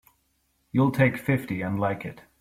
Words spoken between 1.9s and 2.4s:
it!